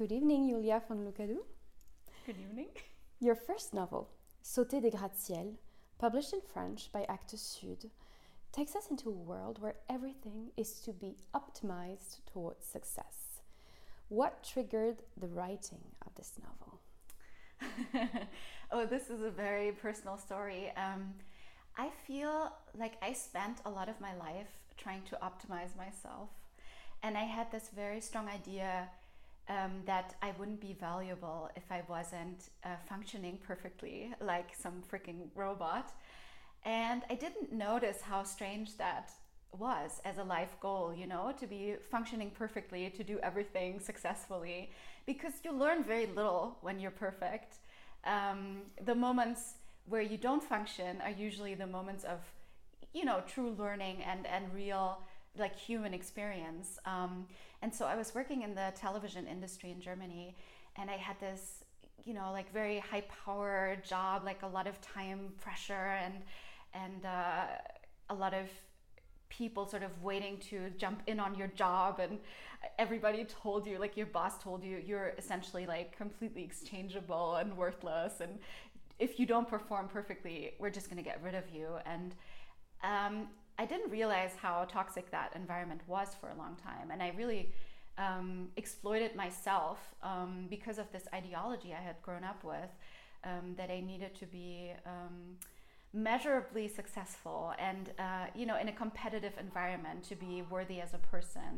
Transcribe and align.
Good 0.00 0.12
evening, 0.12 0.48
Julia 0.48 0.80
von 0.88 1.04
Lucadou. 1.04 1.40
Good 2.24 2.36
evening. 2.40 2.68
Your 3.20 3.34
first 3.34 3.74
novel, 3.74 4.08
Sauter 4.40 4.80
des 4.80 4.88
gratte-ciel, 4.92 5.58
published 5.98 6.32
in 6.32 6.40
French 6.40 6.90
by 6.90 7.04
Actes 7.06 7.42
Sud, 7.42 7.90
takes 8.50 8.74
us 8.74 8.86
into 8.90 9.10
a 9.10 9.12
world 9.12 9.60
where 9.60 9.74
everything 9.90 10.52
is 10.56 10.80
to 10.86 10.94
be 10.94 11.18
optimized 11.34 12.20
towards 12.32 12.64
success. 12.64 13.42
What 14.08 14.42
triggered 14.42 15.02
the 15.18 15.28
writing 15.28 15.84
of 16.06 16.14
this 16.14 16.32
novel? 16.42 16.80
oh, 18.72 18.86
this 18.86 19.10
is 19.10 19.20
a 19.20 19.30
very 19.30 19.70
personal 19.70 20.16
story. 20.16 20.72
Um, 20.78 21.12
I 21.76 21.90
feel 22.06 22.50
like 22.74 22.94
I 23.02 23.12
spent 23.12 23.58
a 23.66 23.70
lot 23.70 23.90
of 23.90 24.00
my 24.00 24.14
life 24.16 24.48
trying 24.78 25.02
to 25.10 25.18
optimize 25.22 25.76
myself. 25.76 26.30
And 27.02 27.18
I 27.18 27.24
had 27.24 27.52
this 27.52 27.68
very 27.76 28.00
strong 28.00 28.28
idea 28.28 28.88
um, 29.50 29.82
that 29.84 30.14
I 30.22 30.32
wouldn't 30.38 30.60
be 30.60 30.74
valuable 30.78 31.50
if 31.56 31.64
I 31.70 31.82
wasn't 31.88 32.50
uh, 32.64 32.68
functioning 32.88 33.38
perfectly 33.42 34.12
like 34.20 34.50
some 34.56 34.82
freaking 34.90 35.28
robot. 35.34 35.92
And 36.64 37.02
I 37.10 37.14
didn't 37.16 37.52
notice 37.52 38.00
how 38.00 38.22
strange 38.22 38.76
that 38.76 39.10
was 39.58 40.00
as 40.04 40.18
a 40.18 40.22
life 40.22 40.54
goal, 40.60 40.94
you 40.96 41.06
know, 41.06 41.34
to 41.40 41.46
be 41.46 41.74
functioning 41.90 42.30
perfectly, 42.30 42.90
to 42.90 43.02
do 43.02 43.18
everything 43.22 43.80
successfully, 43.80 44.70
because 45.06 45.32
you 45.44 45.52
learn 45.52 45.82
very 45.82 46.06
little 46.06 46.56
when 46.60 46.78
you're 46.78 46.92
perfect. 46.92 47.56
Um, 48.04 48.62
the 48.84 48.94
moments 48.94 49.54
where 49.86 50.02
you 50.02 50.16
don't 50.16 50.42
function 50.42 51.00
are 51.02 51.10
usually 51.10 51.54
the 51.54 51.66
moments 51.66 52.04
of, 52.04 52.20
you 52.92 53.04
know, 53.04 53.22
true 53.26 53.56
learning 53.58 53.96
and, 54.04 54.26
and 54.28 54.44
real 54.54 54.98
like 55.36 55.56
human 55.56 55.94
experience. 55.94 56.78
Um, 56.84 57.26
and 57.62 57.74
so 57.74 57.86
I 57.86 57.96
was 57.96 58.14
working 58.14 58.42
in 58.42 58.54
the 58.54 58.72
television 58.76 59.26
industry 59.26 59.70
in 59.70 59.80
Germany, 59.80 60.36
and 60.76 60.90
I 60.90 60.96
had 60.96 61.18
this, 61.20 61.64
you 62.04 62.14
know, 62.14 62.30
like 62.32 62.52
very 62.52 62.78
high 62.78 63.04
power 63.24 63.76
job, 63.86 64.22
like 64.24 64.42
a 64.42 64.46
lot 64.46 64.66
of 64.66 64.80
time 64.80 65.32
pressure 65.40 65.98
and 66.04 66.14
and 66.72 67.04
uh, 67.04 67.46
a 68.10 68.14
lot 68.14 68.32
of 68.32 68.48
people 69.28 69.66
sort 69.66 69.82
of 69.82 69.90
waiting 70.02 70.38
to 70.38 70.70
jump 70.76 71.02
in 71.06 71.20
on 71.20 71.34
your 71.36 71.48
job 71.48 72.00
and 72.00 72.18
everybody 72.78 73.24
told 73.24 73.64
you 73.66 73.78
like 73.78 73.96
your 73.96 74.06
boss 74.06 74.42
told 74.42 74.62
you 74.62 74.82
you're 74.84 75.12
essentially 75.18 75.66
like 75.66 75.96
completely 75.96 76.42
exchangeable 76.42 77.36
and 77.36 77.56
worthless 77.56 78.20
and 78.20 78.38
if 78.98 79.18
you 79.18 79.26
don't 79.26 79.48
perform 79.48 79.88
perfectly 79.88 80.52
we're 80.58 80.70
just 80.70 80.90
going 80.90 81.02
to 81.02 81.08
get 81.08 81.20
rid 81.22 81.34
of 81.34 81.44
you. 81.52 81.68
And 81.86 82.14
um, 82.82 83.28
I 83.60 83.66
didn't 83.66 83.90
realize 83.90 84.32
how 84.40 84.64
toxic 84.64 85.10
that 85.10 85.32
environment 85.36 85.82
was 85.86 86.08
for 86.18 86.30
a 86.30 86.34
long 86.34 86.56
time. 86.56 86.90
And 86.90 87.02
I 87.02 87.12
really 87.14 87.52
um, 87.98 88.48
exploited 88.56 89.14
myself 89.14 89.76
um, 90.02 90.46
because 90.48 90.78
of 90.78 90.90
this 90.92 91.06
ideology 91.12 91.74
I 91.74 91.82
had 91.82 91.96
grown 92.00 92.24
up 92.24 92.42
with 92.42 92.70
um, 93.22 93.54
that 93.58 93.70
I 93.70 93.80
needed 93.80 94.14
to 94.14 94.24
be 94.24 94.72
um, 94.86 95.36
measurably 95.92 96.68
successful 96.68 97.52
and, 97.58 97.90
uh, 97.98 98.28
you 98.34 98.46
know, 98.46 98.56
in 98.58 98.68
a 98.68 98.72
competitive 98.72 99.34
environment 99.38 100.04
to 100.04 100.14
be 100.14 100.40
worthy 100.48 100.80
as 100.80 100.94
a 100.94 101.02
person. 101.14 101.52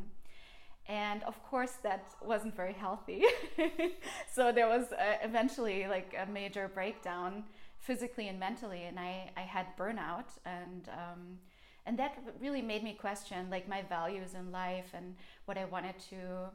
And 0.88 1.22
of 1.22 1.40
course, 1.44 1.74
that 1.84 2.14
wasn't 2.20 2.56
very 2.56 2.72
healthy. 2.72 3.22
so 4.34 4.50
there 4.50 4.66
was 4.66 4.90
uh, 4.90 5.18
eventually 5.22 5.86
like 5.86 6.16
a 6.18 6.28
major 6.28 6.66
breakdown 6.66 7.44
physically 7.78 8.26
and 8.26 8.40
mentally, 8.40 8.82
and 8.88 8.98
I, 8.98 9.30
I 9.36 9.42
had 9.42 9.66
burnout 9.76 10.30
and 10.44 10.88
um, 10.88 11.38
and 11.86 11.98
that 11.98 12.18
really 12.40 12.62
made 12.62 12.82
me 12.82 12.94
question 12.94 13.50
like 13.50 13.68
my 13.68 13.82
values 13.82 14.34
in 14.34 14.52
life 14.52 14.90
and 14.94 15.16
what 15.46 15.58
I 15.58 15.64
wanted 15.64 15.98
to 16.10 16.50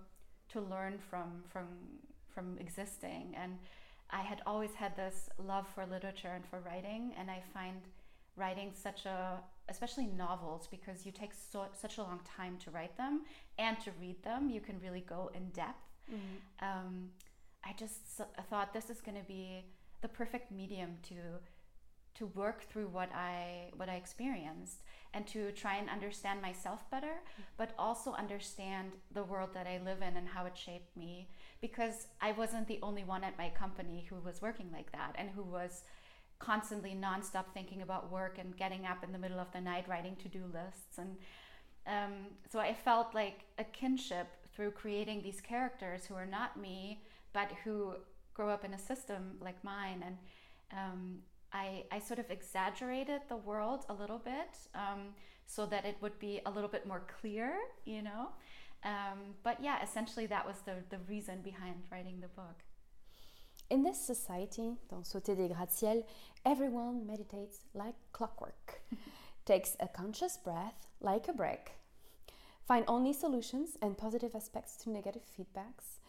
to 0.53 0.61
learn 0.61 0.97
from 1.09 1.44
from 1.50 1.67
from 2.34 2.58
existing. 2.59 3.36
And 3.36 3.58
I 4.09 4.22
had 4.22 4.42
always 4.45 4.73
had 4.73 4.95
this 4.95 5.30
love 5.38 5.66
for 5.73 5.86
literature 5.86 6.31
and 6.34 6.45
for 6.45 6.59
writing. 6.59 7.14
And 7.19 7.30
I 7.30 7.42
find 7.53 7.81
writing 8.36 8.72
such 8.74 9.06
a 9.06 9.40
especially 9.69 10.06
novels 10.06 10.68
because 10.69 11.06
you 11.06 11.12
take 11.12 11.31
so, 11.34 11.66
such 11.73 11.97
a 11.97 12.02
long 12.02 12.22
time 12.38 12.57
to 12.63 12.72
write 12.72 12.96
them 12.96 13.23
and 13.59 13.78
to 13.81 13.91
read 14.00 14.23
them 14.23 14.50
you 14.50 14.62
can 14.62 14.79
really 14.79 15.02
go 15.02 15.29
in 15.34 15.50
depth. 15.50 15.84
Mm-hmm. 16.09 16.66
um, 16.66 17.09
I 17.66 17.73
just 17.78 18.22
thought 18.50 18.72
this 18.72 18.90
is 18.90 19.02
going 19.02 19.18
to 19.18 19.28
be 19.28 19.66
the 20.02 20.07
perfect 20.07 20.53
medium 20.53 20.91
to 21.09 21.16
to 22.17 22.28
work 22.28 22.63
through 22.63 22.88
what 22.88 23.09
I 23.13 23.72
what 23.75 23.89
I 23.89 23.95
experienced 23.95 24.83
and 25.13 25.25
to 25.28 25.51
try 25.51 25.78
and 25.78 25.89
understand 25.89 26.41
myself 26.41 26.89
better, 26.91 27.22
but 27.57 27.73
also 27.78 28.13
understand 28.13 28.91
the 29.13 29.23
world 29.23 29.50
that 29.53 29.67
I 29.67 29.79
live 29.83 30.01
in 30.01 30.17
and 30.17 30.28
how 30.28 30.45
it 30.45 30.57
shaped 30.57 30.95
me. 30.97 31.29
Because 31.61 32.07
I 32.22 32.33
wasn't 32.33 32.67
the 32.67 32.79
only 32.81 33.03
one 33.03 33.23
at 33.23 33.38
my 33.38 33.50
company 33.50 34.05
who 34.09 34.17
was 34.17 34.41
working 34.41 34.69
like 34.72 34.91
that 34.91 35.16
and 35.17 35.29
who 35.29 35.44
was 35.44 35.83
constantly 36.39 36.95
nonstop 36.95 37.45
thinking 37.53 37.81
about 37.81 38.11
work 38.11 38.38
and 38.38 38.55
getting 38.55 38.85
up 38.85 39.03
in 39.03 39.11
the 39.11 39.17
middle 39.17 39.39
of 39.39 39.51
the 39.53 39.61
night 39.61 39.88
writing 39.88 40.16
to-do 40.17 40.44
lists 40.53 40.99
and 40.99 41.17
um, 41.88 42.28
so 42.51 42.59
I 42.59 42.73
felt 42.73 43.16
like 43.16 43.45
a 43.57 43.63
kinship 43.63 44.28
through 44.53 44.72
creating 44.72 45.22
these 45.22 45.39
characters 45.39 46.05
who 46.05 46.16
are 46.16 46.25
not 46.25 46.59
me, 46.59 47.01
but 47.31 47.51
who 47.63 47.94
grow 48.34 48.49
up 48.49 48.66
in 48.66 48.73
a 48.73 48.79
system 48.79 49.38
like 49.39 49.63
mine. 49.63 50.03
And 50.05 50.17
um, 50.73 51.17
I, 51.53 51.85
I 51.91 52.00
sort 52.00 52.19
of 52.19 52.30
exaggerated 52.30 53.22
the 53.30 53.38
world 53.38 53.85
a 53.90 53.94
little 53.94 54.19
bit 54.19 54.58
um, 54.75 55.13
so 55.46 55.66
that 55.68 55.85
it 55.85 55.97
would 56.02 56.19
be 56.19 56.41
a 56.46 56.52
little 56.52 56.69
bit 56.69 56.85
more 56.85 57.03
clear, 57.19 57.53
you 57.85 58.02
know. 58.02 58.30
Um, 58.84 59.35
but 59.44 59.58
yeah, 59.62 59.81
essentially 59.84 60.25
that 60.28 60.46
was 60.46 60.58
the, 60.66 60.75
the 60.90 61.00
reason 61.08 61.41
behind 61.41 61.75
writing 61.91 62.19
the 62.19 62.28
book. 62.28 62.63
In 63.69 63.84
this 63.84 64.00
society, 64.00 64.78
dans 64.90 65.06
Sauter 65.08 65.35
des 65.35 65.50
gratte-ciel, 65.50 66.03
everyone 66.46 67.06
meditates 67.06 67.66
like 67.74 67.96
clockwork, 68.14 68.81
takes 69.46 69.75
a 69.79 69.88
conscious 69.88 70.38
breath 70.38 70.88
like 71.02 71.28
a 71.28 71.34
break, 71.34 71.72
find 72.66 72.85
only 72.88 73.12
solutions 73.12 73.78
and 73.81 73.97
positive 73.97 74.35
aspects 74.35 74.78
to 74.78 74.90
negative 74.90 75.24
feedbacks, 75.38 76.00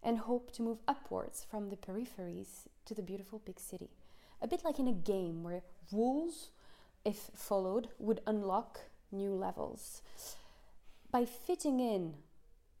and 0.00 0.18
hope 0.18 0.52
to 0.52 0.62
move 0.62 0.78
upwards 0.86 1.44
from 1.50 1.70
the 1.70 1.76
peripheries 1.76 2.68
to 2.84 2.94
the 2.94 3.02
beautiful 3.02 3.40
big 3.44 3.58
city 3.58 3.90
a 4.40 4.48
bit 4.48 4.64
like 4.64 4.78
in 4.78 4.88
a 4.88 4.92
game 4.92 5.42
where 5.42 5.62
rules, 5.92 6.50
if 7.04 7.30
followed, 7.34 7.88
would 7.98 8.20
unlock 8.26 8.80
new 9.10 9.34
levels. 9.34 10.02
By 11.10 11.24
fitting 11.24 11.80
in, 11.80 12.14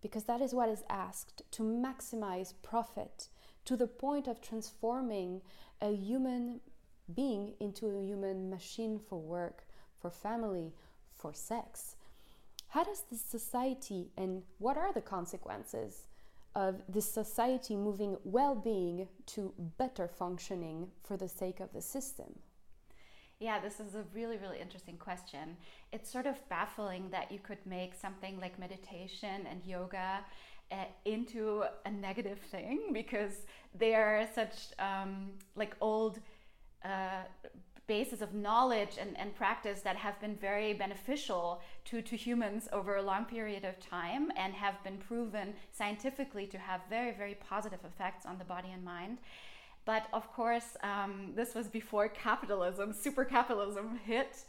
because 0.02 0.24
that 0.24 0.40
is 0.40 0.54
what 0.54 0.68
is 0.68 0.84
asked, 0.88 1.42
to 1.52 1.62
maximize 1.62 2.52
profit 2.62 3.28
to 3.64 3.76
the 3.76 3.86
point 3.86 4.28
of 4.28 4.40
transforming 4.40 5.42
a 5.80 5.94
human 5.94 6.60
being 7.14 7.54
into 7.58 7.86
a 7.86 8.02
human 8.02 8.50
machine 8.50 8.98
for 8.98 9.18
work, 9.18 9.64
for 10.00 10.10
family, 10.10 10.72
for 11.14 11.32
sex. 11.32 11.96
How 12.68 12.84
does 12.84 13.02
this 13.10 13.22
society 13.22 14.10
and 14.16 14.42
what 14.58 14.76
are 14.76 14.92
the 14.92 15.00
consequences 15.00 16.06
of 16.54 16.82
this 16.88 17.10
society 17.10 17.76
moving 17.76 18.16
well 18.24 18.54
being 18.54 19.08
to 19.26 19.52
better 19.78 20.08
functioning 20.08 20.88
for 21.02 21.16
the 21.16 21.28
sake 21.28 21.60
of 21.60 21.72
the 21.72 21.82
system? 21.82 22.40
Yeah, 23.40 23.60
this 23.60 23.78
is 23.78 23.94
a 23.94 24.04
really, 24.12 24.36
really 24.36 24.58
interesting 24.60 24.96
question. 24.96 25.56
It's 25.92 26.10
sort 26.10 26.26
of 26.26 26.36
baffling 26.48 27.08
that 27.10 27.30
you 27.30 27.38
could 27.38 27.64
make 27.64 27.94
something 27.94 28.40
like 28.40 28.58
meditation 28.58 29.46
and 29.48 29.64
yoga 29.64 30.24
uh, 30.72 30.84
into 31.04 31.64
a 31.86 31.90
negative 31.90 32.40
thing 32.50 32.90
because 32.92 33.46
they 33.78 33.94
are 33.94 34.28
such 34.34 34.54
um, 34.80 35.30
like 35.54 35.76
old 35.80 36.18
uh, 36.84 37.22
basis 37.88 38.20
of 38.20 38.34
knowledge 38.34 38.98
and, 39.00 39.18
and 39.18 39.34
practice 39.34 39.80
that 39.80 39.96
have 39.96 40.20
been 40.20 40.36
very 40.36 40.74
beneficial 40.74 41.60
to, 41.86 42.00
to 42.02 42.16
humans 42.16 42.68
over 42.72 42.96
a 42.96 43.02
long 43.02 43.24
period 43.24 43.64
of 43.64 43.80
time 43.80 44.30
and 44.36 44.52
have 44.52 44.74
been 44.84 44.98
proven 44.98 45.54
scientifically 45.72 46.46
to 46.46 46.58
have 46.58 46.82
very, 46.88 47.12
very 47.12 47.34
positive 47.34 47.80
effects 47.84 48.26
on 48.26 48.38
the 48.38 48.44
body 48.44 48.68
and 48.72 48.84
mind. 48.84 49.18
But 49.86 50.06
of 50.12 50.30
course, 50.32 50.76
um, 50.82 51.32
this 51.34 51.54
was 51.54 51.66
before 51.66 52.08
capitalism, 52.08 52.92
super 52.92 53.24
capitalism 53.24 53.98
hit 54.04 54.44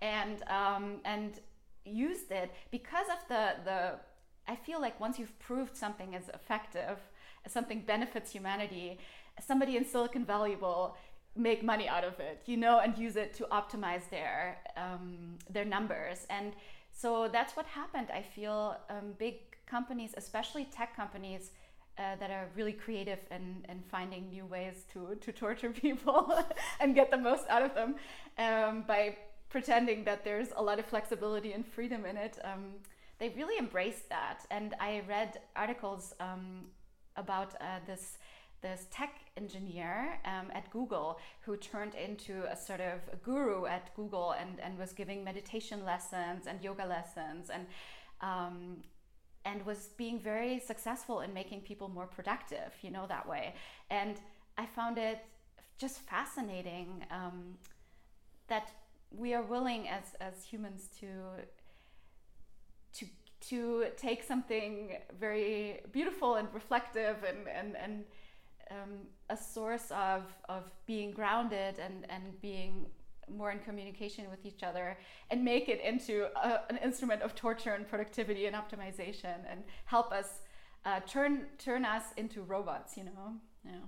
and, 0.00 0.44
um, 0.48 1.00
and 1.04 1.40
used 1.84 2.30
it 2.30 2.52
because 2.70 3.08
of 3.08 3.28
the, 3.28 3.56
the, 3.64 3.94
I 4.46 4.54
feel 4.54 4.80
like 4.80 4.98
once 5.00 5.18
you've 5.18 5.36
proved 5.40 5.76
something 5.76 6.14
is 6.14 6.28
effective, 6.32 6.98
something 7.48 7.80
benefits 7.80 8.30
humanity, 8.30 8.98
somebody 9.44 9.76
in 9.76 9.84
Silicon 9.84 10.24
Valley 10.24 10.54
will 10.54 10.96
make 11.36 11.62
money 11.62 11.88
out 11.88 12.04
of 12.04 12.20
it, 12.20 12.42
you 12.46 12.56
know, 12.56 12.78
and 12.78 12.96
use 12.96 13.16
it 13.16 13.34
to 13.34 13.44
optimize 13.50 14.08
their 14.10 14.58
um, 14.76 15.36
their 15.50 15.64
numbers. 15.64 16.26
And 16.30 16.52
so 16.92 17.28
that's 17.28 17.56
what 17.56 17.66
happened. 17.66 18.08
I 18.12 18.22
feel 18.22 18.76
um, 18.88 19.14
big 19.18 19.36
companies, 19.66 20.14
especially 20.16 20.64
tech 20.66 20.94
companies, 20.94 21.50
uh, 21.98 22.16
that 22.16 22.30
are 22.30 22.48
really 22.56 22.72
creative 22.72 23.20
and, 23.30 23.64
and 23.68 23.84
finding 23.84 24.28
new 24.28 24.44
ways 24.46 24.84
to, 24.92 25.16
to 25.20 25.32
torture 25.32 25.70
people 25.86 26.44
and 26.80 26.94
get 26.94 27.10
the 27.10 27.16
most 27.16 27.44
out 27.48 27.62
of 27.62 27.74
them 27.74 27.94
um, 28.38 28.84
by 28.86 29.16
pretending 29.48 30.04
that 30.04 30.24
there's 30.24 30.48
a 30.56 30.62
lot 30.62 30.78
of 30.78 30.86
flexibility 30.86 31.52
and 31.52 31.64
freedom 31.66 32.04
in 32.04 32.16
it. 32.16 32.38
Um, 32.42 32.74
they 33.18 33.28
really 33.30 33.58
embraced 33.58 34.08
that. 34.08 34.40
And 34.50 34.74
I 34.80 35.02
read 35.08 35.38
articles 35.54 36.14
um, 36.18 36.64
about 37.16 37.54
uh, 37.60 37.78
this 37.86 38.18
this 38.64 38.86
tech 38.90 39.14
engineer 39.36 40.18
um, 40.24 40.46
at 40.54 40.70
Google 40.70 41.18
who 41.42 41.54
turned 41.56 41.94
into 41.94 42.44
a 42.50 42.56
sort 42.56 42.80
of 42.80 42.98
a 43.12 43.16
guru 43.16 43.66
at 43.66 43.94
Google 43.94 44.34
and, 44.40 44.58
and 44.64 44.78
was 44.78 44.92
giving 44.92 45.22
meditation 45.22 45.84
lessons 45.84 46.46
and 46.48 46.56
yoga 46.64 46.86
lessons 46.86 47.50
and 47.50 47.66
um, 48.22 48.78
and 49.44 49.64
was 49.66 49.90
being 49.98 50.18
very 50.18 50.58
successful 50.58 51.20
in 51.20 51.34
making 51.34 51.60
people 51.60 51.88
more 51.88 52.06
productive, 52.06 52.72
you 52.80 52.90
know, 52.90 53.04
that 53.06 53.28
way. 53.28 53.54
And 53.90 54.16
I 54.56 54.64
found 54.64 54.96
it 54.96 55.18
just 55.76 55.98
fascinating 56.14 57.04
um, 57.10 57.58
that 58.48 58.70
we 59.10 59.34
are 59.34 59.42
willing 59.42 59.86
as, 59.88 60.04
as 60.20 60.42
humans 60.42 60.88
to 61.00 61.06
to 62.94 63.06
to 63.50 63.86
take 63.98 64.22
something 64.22 64.96
very 65.20 65.80
beautiful 65.92 66.36
and 66.36 66.48
reflective 66.54 67.16
and 67.28 67.46
and, 67.46 67.76
and 67.76 68.04
um, 68.70 69.06
a 69.30 69.36
source 69.36 69.90
of, 69.90 70.22
of 70.48 70.64
being 70.86 71.10
grounded 71.10 71.78
and, 71.78 72.06
and 72.08 72.40
being 72.40 72.86
more 73.34 73.50
in 73.50 73.58
communication 73.60 74.28
with 74.30 74.44
each 74.44 74.62
other 74.62 74.98
and 75.30 75.42
make 75.44 75.68
it 75.68 75.80
into 75.80 76.26
a, 76.36 76.60
an 76.68 76.78
instrument 76.78 77.22
of 77.22 77.34
torture 77.34 77.72
and 77.72 77.88
productivity 77.88 78.46
and 78.46 78.54
optimization 78.54 79.36
and 79.50 79.62
help 79.86 80.12
us 80.12 80.40
uh, 80.84 81.00
turn 81.06 81.46
turn 81.56 81.86
us 81.86 82.04
into 82.18 82.42
robots 82.42 82.98
you 82.98 83.04
know 83.04 83.32
yeah 83.64 83.80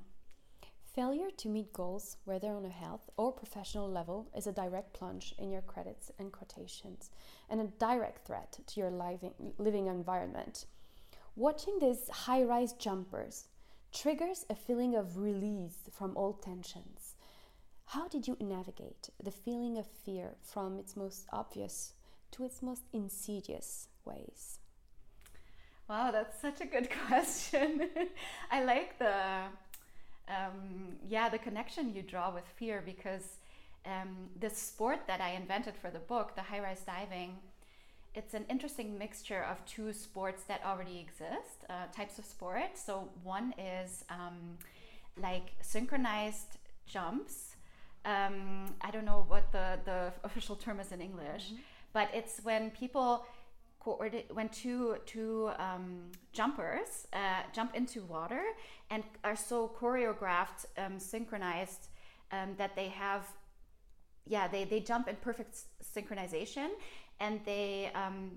Failure 0.97 1.31
to 1.37 1.51
meet 1.51 1.75
goals, 1.75 2.17
whether 2.25 2.53
on 2.53 2.65
a 2.65 2.71
health 2.71 3.11
or 3.19 3.31
professional 3.31 3.87
level, 3.87 4.31
is 4.35 4.47
a 4.47 4.53
direct 4.53 4.95
plunge 4.95 5.35
in 5.37 5.51
your 5.51 5.61
credits 5.61 6.11
and 6.19 6.33
quotations 6.33 7.11
and 7.51 7.61
a 7.61 7.67
direct 7.79 8.27
threat 8.27 8.59
to 8.67 8.81
your 8.81 8.91
living, 8.91 9.35
living 9.59 9.89
environment. 9.89 10.65
Watching 11.35 11.79
these 11.79 12.09
high 12.09 12.43
rise 12.45 12.73
jumpers 12.73 13.49
triggers 13.97 14.45
a 14.51 14.55
feeling 14.55 14.95
of 14.95 15.17
release 15.17 15.89
from 15.91 16.17
all 16.17 16.35
tensions. 16.35 17.15
How 17.87 18.09
did 18.09 18.29
you 18.29 18.37
navigate 18.41 19.09
the 19.23 19.31
feeling 19.31 19.79
of 19.79 19.87
fear 19.87 20.35
from 20.43 20.79
its 20.79 20.97
most 20.97 21.27
obvious 21.33 21.95
to 22.33 22.45
its 22.45 22.63
most 22.63 22.83
insidious 22.93 23.89
ways? 24.05 24.59
Wow, 25.89 26.11
that's 26.11 26.41
such 26.41 26.61
a 26.61 26.67
good 26.67 26.89
question. 27.07 27.89
I 28.51 28.65
like 28.65 28.99
the 28.99 29.45
um, 30.29 30.97
yeah, 31.09 31.29
the 31.29 31.39
connection 31.39 31.95
you 31.95 32.03
draw 32.03 32.35
with 32.35 32.45
fear 32.57 32.83
because 32.85 33.39
um, 33.87 34.29
the 34.41 34.51
sport 34.51 35.07
that 35.07 35.21
I 35.21 35.31
invented 35.31 35.77
for 35.77 35.91
the 35.91 36.01
book, 36.01 36.35
the 36.35 36.43
high 36.43 36.59
rise 36.59 36.83
diving, 36.85 37.37
it's 38.17 38.35
an 38.35 38.45
interesting 38.49 38.99
mixture 38.99 39.45
of 39.51 39.65
two 39.67 39.93
sports 39.93 40.45
that 40.45 40.61
already 40.65 40.99
exist, 40.99 41.65
uh, 41.69 41.87
types 41.95 42.19
of 42.19 42.25
sport. 42.25 42.71
So 42.75 43.11
one 43.23 43.55
is 43.59 44.05
um, 44.11 44.59
like 45.21 45.53
synchronized 45.61 46.59
jumps. 46.87 47.57
Um, 48.05 48.75
I 48.81 48.91
don't 48.91 49.05
know 49.05 49.25
what 49.29 49.53
the, 49.53 49.79
the 49.85 50.13
official 50.25 50.57
term 50.57 50.81
is 50.81 50.93
in 50.93 51.01
English, 51.01 51.47
mm-hmm. 51.47 51.63
but 51.93 52.09
it's 52.15 52.41
when 52.43 52.71
people 52.71 53.27
when 54.33 54.49
two 54.49 54.97
two 55.07 55.51
um, 55.61 56.11
jumpers 56.33 57.07
uh, 57.13 57.43
jump 57.55 57.77
into 57.77 58.03
water 58.03 58.43
and 58.91 59.05
are 59.23 59.37
so 59.37 59.71
choreographed, 59.79 60.67
um, 60.77 60.99
synchronized 60.99 61.87
um, 62.33 62.55
that 62.59 62.75
they 62.75 62.89
have, 62.89 63.27
yeah, 64.27 64.49
they, 64.49 64.65
they 64.65 64.81
jump 64.81 65.07
in 65.07 65.15
perfect 65.17 65.57
synchronization, 65.97 66.71
and 67.21 67.41
they 67.45 67.91
um, 67.95 68.33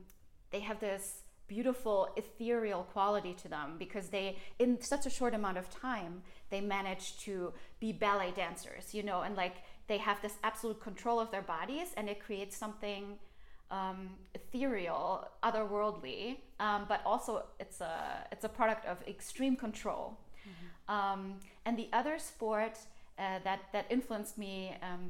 they 0.52 0.60
have 0.60 0.80
this 0.80 1.22
beautiful 1.48 2.10
ethereal 2.16 2.84
quality 2.84 3.34
to 3.34 3.48
them 3.48 3.76
because 3.80 4.10
they 4.10 4.38
in 4.60 4.80
such 4.82 5.08
a 5.08 5.10
short 5.10 5.34
amount 5.34 5.58
of 5.58 5.68
time 5.72 6.22
they 6.52 6.62
manage 6.62 7.18
to 7.18 7.52
be 7.80 7.92
ballet 7.92 8.32
dancers 8.36 8.94
you 8.94 9.02
know 9.02 9.22
and 9.22 9.36
like 9.36 9.56
they 9.88 9.98
have 9.98 10.22
this 10.22 10.34
absolute 10.44 10.80
control 10.80 11.20
of 11.20 11.32
their 11.32 11.42
bodies 11.42 11.88
and 11.98 12.08
it 12.08 12.20
creates 12.20 12.56
something 12.56 13.18
um, 13.72 14.10
ethereal, 14.34 15.28
otherworldly, 15.44 16.38
um, 16.60 16.86
but 16.88 17.02
also 17.06 17.46
it's 17.60 17.82
a 17.82 18.28
it's 18.32 18.44
a 18.44 18.50
product 18.50 18.86
of 18.86 18.98
extreme 19.08 19.56
control. 19.56 20.18
Mm-hmm. 20.42 20.96
Um, 20.96 21.36
and 21.66 21.78
the 21.78 21.88
other 21.94 22.18
sport 22.18 22.80
uh, 23.20 23.40
that 23.44 23.60
that 23.74 23.86
influenced 23.90 24.38
me 24.38 24.76
um, 24.82 25.10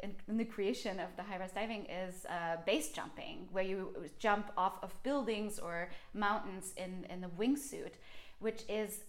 in, 0.00 0.14
in, 0.28 0.36
the 0.36 0.44
creation 0.44 1.00
of 1.00 1.08
the 1.16 1.22
high 1.22 1.38
rise 1.38 1.52
diving 1.52 1.86
is 1.86 2.24
uh, 2.26 2.56
base 2.64 2.90
jumping, 2.90 3.48
where 3.50 3.64
you 3.64 3.94
jump 4.18 4.52
off 4.56 4.78
of 4.82 4.90
buildings 5.02 5.58
or 5.58 5.90
mountains 6.14 6.72
in 6.76 7.06
in 7.10 7.20
the 7.20 7.28
wingsuit, 7.28 7.94
which 8.38 8.62
is 8.68 9.00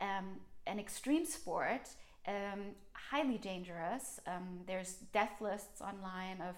um, 0.00 0.40
an 0.66 0.78
extreme 0.78 1.26
sport. 1.26 1.88
Um, 2.26 2.74
highly 2.92 3.38
dangerous. 3.38 4.20
there's 4.66 4.96
death 5.12 5.40
lists 5.40 5.80
online 5.80 6.40
of 6.46 6.54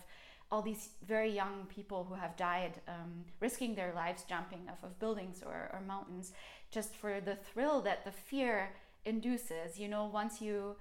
all 0.53 0.61
these 0.61 0.91
very 1.07 1.31
young 1.31 1.67
people 1.75 2.05
who 2.05 2.15
have 2.15 2.37
died 2.37 2.75
um, 2.87 3.25
risking 3.41 3.75
their 3.75 3.95
lives 3.95 4.23
jumping 4.29 4.69
off 4.69 4.83
of 4.85 4.99
buildings 4.99 5.43
or, 5.45 5.71
or, 5.73 5.81
mountains 5.87 6.33
just 6.71 6.95
for 6.95 7.21
the 7.21 7.37
thrill 7.37 7.81
that 7.81 8.05
the 8.05 8.13
fear 8.13 8.69
induces 9.07 9.79
you 9.79 9.89
know 9.89 10.05
once 10.05 10.43
you 10.43 10.77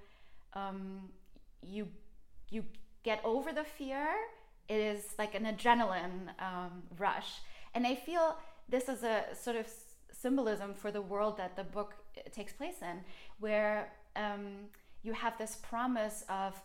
um, 0.54 1.10
you 1.62 1.88
you 2.50 2.64
get 3.02 3.20
over 3.24 3.52
the 3.52 3.64
fear 3.64 4.08
it 4.68 4.80
is 4.80 5.14
like 5.18 5.34
an 5.34 5.44
adrenaline 5.44 6.28
um, 6.38 6.82
rush. 6.98 7.40
And 7.74 7.86
i 7.86 7.94
feel 7.94 8.36
this 8.68 8.88
is 8.88 9.02
a 9.02 9.24
sort 9.34 9.56
of 9.56 9.66
symbolism 10.12 10.74
for 10.74 10.90
the 10.90 11.02
world 11.02 11.36
that 11.36 11.56
the 11.56 11.64
book 11.64 11.94
uh, 12.16 12.20
takes 12.30 12.52
place 12.52 12.80
in 12.80 13.00
where 13.40 13.92
um, 14.16 14.44
you 15.02 15.12
have 15.12 15.36
this 15.36 15.56
promise 15.56 16.24
of 16.28 16.60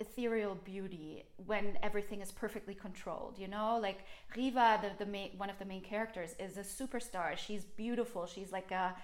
ethereal 0.00 0.54
beauty 0.64 1.24
when 1.46 1.76
everything 1.82 2.20
is 2.20 2.30
perfectly 2.30 2.74
controlled 2.74 3.38
you 3.38 3.48
know? 3.48 3.78
Like 3.80 4.00
riva 4.36 4.78
the, 4.82 5.04
the 5.04 5.10
main 5.10 5.30
one 5.36 5.50
of 5.50 5.58
the 5.58 5.64
main 5.64 5.82
characters 5.82 6.34
is 6.38 6.56
a 6.56 6.62
superstar. 6.62 7.36
She's 7.36 7.64
beautiful. 7.64 8.26
She's 8.26 8.52
like 8.52 8.70
a, 8.70 8.94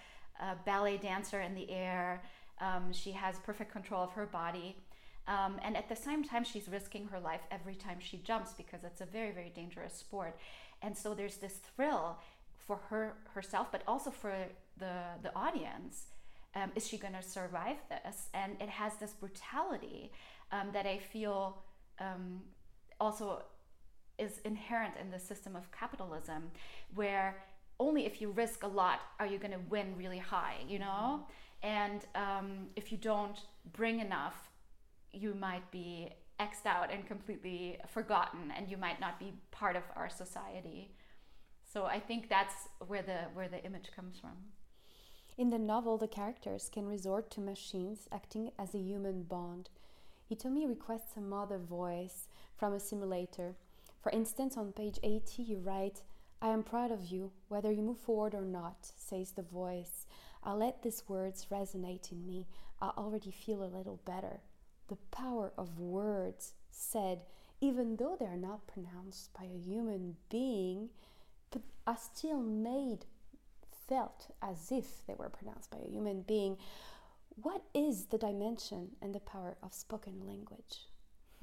a 0.41 0.57
ballet 0.67 0.99
dancer 0.99 1.41
in 1.41 1.55
the 1.55 1.71
air 1.71 2.23
um, 2.61 2.93
she 2.93 3.12
has 3.12 3.39
perfect 3.41 3.73
control 3.73 4.03
of 4.03 4.12
her 4.12 4.27
body. 4.27 4.77
Um, 5.27 5.59
and 5.62 5.77
at 5.77 5.89
the 5.89 5.97
same 5.97 6.23
time 6.23 6.45
she's 6.45 6.69
risking 6.69 7.06
her 7.06 7.19
life 7.19 7.41
every 7.51 7.75
time 7.75 7.97
she 7.99 8.19
jumps 8.19 8.53
because 8.53 8.85
it's 8.85 9.01
a 9.01 9.06
very 9.06 9.33
very 9.33 9.51
dangerous 9.55 9.95
sport. 9.95 10.37
And 10.83 10.97
so 10.97 11.15
there's 11.15 11.37
this 11.37 11.61
thrill 11.75 12.19
for 12.67 12.77
her 12.89 13.15
herself 13.33 13.69
but 13.73 13.83
also 13.89 14.11
for 14.11 14.35
the 14.79 14.95
the 15.23 15.35
audience. 15.35 16.06
Um, 16.56 16.71
is 16.77 16.87
she 16.87 16.99
going 16.99 17.15
to 17.15 17.23
survive 17.23 17.78
this? 17.88 18.28
And 18.33 18.52
it 18.61 18.69
has 18.69 18.95
this 18.97 19.12
brutality 19.12 20.12
um, 20.52 20.69
that 20.73 20.87
I 20.87 20.99
feel 20.99 21.59
um, 21.99 22.43
also 23.00 23.43
is 24.19 24.38
inherent 24.45 24.95
in 25.00 25.11
the 25.11 25.19
system 25.19 25.57
of 25.57 25.71
capitalism, 25.73 26.50
where 26.95 27.43
only 27.81 28.07
if 28.07 28.21
you 28.21 28.31
risk 28.31 28.62
a 28.62 28.69
lot 28.69 29.00
are 29.19 29.26
you 29.26 29.38
going 29.38 29.52
to 29.52 29.61
win 29.69 29.95
really 29.97 30.19
high, 30.19 30.57
you 30.69 30.78
know? 30.78 31.26
And 31.64 32.06
um, 32.14 32.68
if 32.76 32.92
you 32.92 32.99
don't 32.99 33.40
bring 33.73 33.99
enough, 33.99 34.50
you 35.12 35.35
might 35.35 35.68
be 35.73 36.11
xed 36.38 36.66
out 36.66 36.92
and 36.92 37.04
completely 37.06 37.78
forgotten, 37.88 38.52
and 38.56 38.68
you 38.68 38.76
might 38.76 39.00
not 39.00 39.18
be 39.18 39.33
part 39.50 39.75
of 39.75 39.83
our 39.97 40.09
society. 40.09 40.92
So 41.73 41.87
I 41.87 41.99
think 41.99 42.28
that's 42.28 42.68
where 42.87 43.02
the 43.02 43.18
where 43.35 43.49
the 43.49 43.64
image 43.64 43.90
comes 43.97 44.21
from. 44.21 44.37
In 45.37 45.50
the 45.50 45.59
novel, 45.59 45.99
the 45.99 46.06
characters 46.06 46.71
can 46.73 46.87
resort 46.87 47.30
to 47.33 47.40
machines 47.40 48.09
acting 48.12 48.52
as 48.56 48.75
a 48.75 48.78
human 48.78 49.25
bond 49.25 49.71
Hitomi 50.30 50.66
requests 50.66 51.16
a 51.16 51.21
mother 51.21 51.59
voice 51.59 52.28
from 52.56 52.73
a 52.73 52.80
simulator. 52.80 53.56
For 54.00 54.11
instance, 54.11 54.56
on 54.56 54.73
page 54.73 54.99
80, 55.02 55.42
you 55.42 55.59
write, 55.59 56.02
I 56.40 56.49
am 56.49 56.62
proud 56.62 56.90
of 56.90 57.06
you, 57.06 57.33
whether 57.49 57.71
you 57.71 57.83
move 57.83 57.99
forward 57.99 58.35
or 58.35 58.42
not, 58.42 58.90
says 58.97 59.33
the 59.33 59.42
voice. 59.42 60.06
I 60.45 60.53
let 60.53 60.83
these 60.83 61.03
words 61.09 61.47
resonate 61.51 62.13
in 62.13 62.27
me. 62.27 62.47
I 62.81 62.91
already 62.97 63.31
feel 63.31 63.63
a 63.63 63.75
little 63.77 64.01
better. 64.05 64.41
The 64.89 64.97
power 65.11 65.53
of 65.57 65.79
words 65.79 66.53
said, 66.71 67.23
even 67.61 67.97
though 67.97 68.17
they 68.19 68.27
are 68.27 68.37
not 68.37 68.67
pronounced 68.67 69.33
by 69.33 69.45
a 69.45 69.59
human 69.59 70.17
being, 70.29 70.91
but 71.51 71.63
are 71.87 71.97
still 71.97 72.41
made, 72.41 73.07
felt 73.89 74.29
as 74.43 74.71
if 74.71 75.07
they 75.07 75.15
were 75.15 75.31
pronounced 75.31 75.71
by 75.71 75.79
a 75.79 75.91
human 75.91 76.23
being 76.23 76.59
what 77.43 77.63
is 77.75 78.07
the 78.07 78.19
dimension 78.19 78.91
and 79.03 79.15
the 79.15 79.21
power 79.21 79.57
of 79.63 79.75
spoken 79.75 80.27
language? 80.27 80.87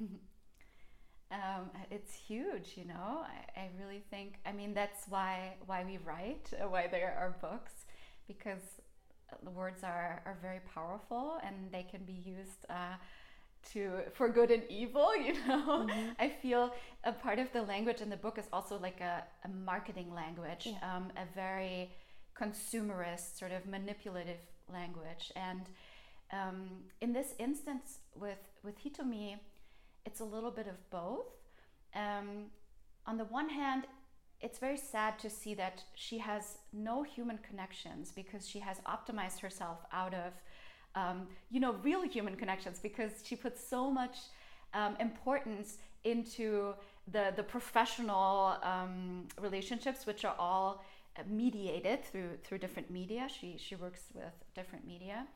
um, 1.30 1.70
it's 1.90 2.14
huge, 2.14 2.74
you 2.76 2.84
know. 2.84 3.24
I, 3.24 3.60
I, 3.60 3.70
really 3.78 4.02
think. 4.10 4.38
I 4.46 4.52
mean, 4.52 4.74
that's 4.74 5.06
why 5.08 5.54
why 5.66 5.84
we 5.84 5.98
write, 5.98 6.50
why 6.68 6.86
there 6.86 7.14
are 7.18 7.36
books, 7.40 7.72
because 8.26 8.80
words 9.50 9.82
are 9.82 10.22
are 10.24 10.38
very 10.40 10.60
powerful 10.74 11.38
and 11.44 11.54
they 11.70 11.84
can 11.84 12.04
be 12.04 12.18
used. 12.24 12.66
Uh, 12.68 12.96
to 13.72 14.00
for 14.14 14.28
good 14.28 14.50
and 14.50 14.64
evil 14.68 15.16
you 15.26 15.34
know 15.46 15.86
mm-hmm. 15.86 16.08
i 16.18 16.28
feel 16.28 16.74
a 17.04 17.12
part 17.12 17.38
of 17.38 17.46
the 17.52 17.62
language 17.62 18.00
in 18.00 18.10
the 18.10 18.16
book 18.16 18.36
is 18.36 18.46
also 18.52 18.76
like 18.80 19.00
a, 19.00 19.22
a 19.44 19.48
marketing 19.48 20.12
language 20.12 20.66
yeah. 20.66 20.96
um, 20.96 21.12
a 21.16 21.24
very 21.32 21.88
consumerist, 22.38 23.38
sort 23.38 23.52
of 23.52 23.66
manipulative 23.66 24.40
language. 24.72 25.32
And 25.36 25.68
um, 26.32 26.68
in 27.00 27.12
this 27.12 27.34
instance 27.38 27.98
with, 28.14 28.38
with 28.62 28.74
Hitomi, 28.82 29.36
it's 30.04 30.20
a 30.20 30.24
little 30.24 30.50
bit 30.50 30.66
of 30.66 30.90
both. 30.90 31.26
Um, 31.94 32.46
on 33.06 33.18
the 33.18 33.24
one 33.24 33.48
hand, 33.48 33.84
it's 34.42 34.58
very 34.58 34.76
sad 34.76 35.18
to 35.20 35.30
see 35.30 35.54
that 35.54 35.84
she 35.94 36.18
has 36.18 36.58
no 36.72 37.02
human 37.02 37.38
connections 37.38 38.12
because 38.14 38.48
she 38.48 38.58
has 38.58 38.78
optimized 38.80 39.40
herself 39.40 39.78
out 39.92 40.14
of, 40.14 40.32
um, 40.94 41.28
you 41.50 41.60
know, 41.60 41.74
real 41.82 42.02
human 42.02 42.36
connections 42.36 42.80
because 42.80 43.12
she 43.24 43.36
puts 43.36 43.64
so 43.64 43.90
much 43.90 44.16
um, 44.74 44.96
importance 44.98 45.78
into 46.04 46.74
the 47.10 47.32
the 47.36 47.42
professional 47.42 48.56
um, 48.62 49.26
relationships, 49.40 50.06
which 50.06 50.24
are 50.24 50.34
all 50.38 50.84
mediated 51.28 52.04
through 52.04 52.30
through 52.42 52.58
different 52.58 52.90
media. 52.90 53.28
She 53.28 53.56
she 53.58 53.76
works 53.76 54.04
with 54.14 54.32
different 54.54 54.86
media, 54.86 55.26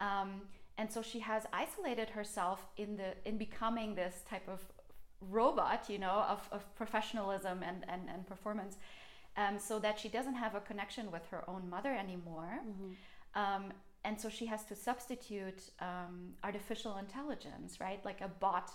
um, 0.00 0.42
and 0.78 0.90
so 0.90 1.02
she 1.02 1.20
has 1.20 1.44
isolated 1.52 2.10
herself 2.10 2.66
in 2.76 2.96
the 2.96 3.14
in 3.24 3.38
becoming 3.38 3.94
this 3.94 4.22
type 4.28 4.48
of 4.48 4.60
robot, 5.28 5.84
you 5.88 5.98
know, 5.98 6.24
of, 6.28 6.48
of 6.52 6.74
professionalism 6.76 7.62
and, 7.62 7.84
and, 7.88 8.02
and 8.12 8.26
performance, 8.26 8.76
um, 9.36 9.58
so 9.58 9.78
that 9.78 9.98
she 9.98 10.08
doesn't 10.08 10.34
have 10.34 10.54
a 10.54 10.60
connection 10.60 11.10
with 11.10 11.26
her 11.30 11.48
own 11.48 11.68
mother 11.68 11.94
anymore. 11.94 12.60
Mm-hmm. 12.66 13.40
Um, 13.40 13.72
and 14.04 14.18
so 14.18 14.28
she 14.28 14.46
has 14.46 14.64
to 14.64 14.74
substitute 14.74 15.70
um, 15.80 16.32
artificial 16.42 16.96
intelligence, 16.96 17.80
right? 17.80 18.02
Like 18.04 18.20
a 18.22 18.28
bot 18.28 18.70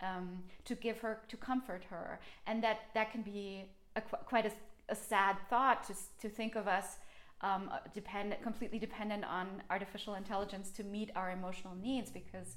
um, 0.00 0.42
to 0.64 0.74
give 0.74 1.00
her, 1.00 1.20
to 1.28 1.36
comfort 1.36 1.84
her. 1.90 2.20
And 2.46 2.62
that, 2.62 2.80
that 2.94 3.10
can 3.10 3.22
be 3.22 3.64
a, 3.96 4.00
quite 4.00 4.46
a, 4.46 4.52
a 4.88 4.94
sad 4.94 5.36
thought 5.48 5.84
to, 5.88 5.94
to 6.20 6.28
think 6.28 6.54
of 6.54 6.68
us 6.68 6.98
um, 7.42 7.70
depend, 7.94 8.36
completely 8.42 8.78
dependent 8.78 9.24
on 9.24 9.62
artificial 9.70 10.14
intelligence 10.14 10.70
to 10.70 10.84
meet 10.84 11.10
our 11.16 11.30
emotional 11.30 11.74
needs 11.74 12.10
because 12.10 12.56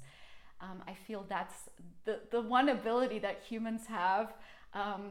um, 0.60 0.82
I 0.86 0.94
feel 0.94 1.24
that's 1.28 1.68
the, 2.04 2.20
the 2.30 2.40
one 2.40 2.68
ability 2.68 3.18
that 3.20 3.42
humans 3.48 3.86
have 3.86 4.34
um, 4.72 5.10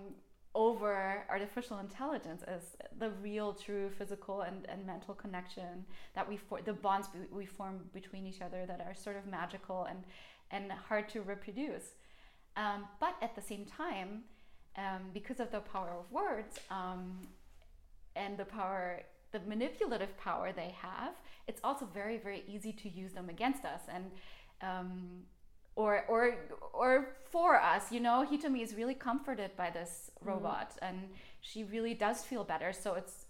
over 0.56 1.26
artificial 1.30 1.80
intelligence 1.80 2.44
is 2.44 2.76
the 3.00 3.10
real, 3.22 3.54
true 3.54 3.90
physical 3.98 4.42
and, 4.42 4.66
and 4.70 4.86
mental 4.86 5.14
connection 5.14 5.86
that 6.14 6.28
we 6.28 6.38
for 6.38 6.62
the 6.62 6.74
bonds 6.74 7.08
we, 7.32 7.46
form 7.46 7.80
between 7.94 8.28
each 8.28 8.42
other 8.42 8.66
that 8.68 8.80
are 8.80 8.94
sort 8.94 9.18
of 9.18 9.26
magical 9.26 9.86
and, 9.90 10.04
and 10.52 10.72
hard 10.72 11.10
to 11.10 11.22
reproduce. 11.22 11.96
Um, 12.56 12.86
but 13.00 13.16
at 13.22 13.36
the 13.36 13.42
same 13.42 13.66
time, 13.66 14.24
um, 14.78 15.10
because 15.14 15.40
of 15.40 15.52
the 15.52 15.60
power 15.60 15.92
of 16.00 16.12
words 16.12 16.60
um, 16.70 17.28
and 18.16 18.38
the 18.38 18.46
power, 18.46 19.02
the 19.32 19.40
manipulative 19.48 20.16
power 20.18 20.52
they 20.52 20.76
have, 20.80 21.14
it's 21.48 21.62
also 21.64 21.88
very, 21.92 22.18
very 22.18 22.44
easy 22.48 22.72
to 22.74 22.90
use 22.90 23.14
them 23.14 23.30
against 23.30 23.66
us. 23.66 23.82
And 23.92 24.12
um, 24.62 25.24
or 25.76 26.06
or 26.08 26.36
or 26.74 27.16
for 27.30 27.56
us 27.56 27.92
you 27.92 28.00
know 28.00 28.26
hitomi 28.30 28.62
is 28.62 28.76
really 28.76 28.94
comforted 28.94 29.56
by 29.56 29.70
this 29.70 30.12
mm-hmm. 30.16 30.30
robot 30.30 30.72
mm. 30.72 30.90
and 30.90 31.10
she 31.42 31.64
really 31.64 31.94
does 31.94 32.24
feel 32.24 32.44
better 32.44 32.72
so 32.72 32.94
it's 32.96 33.26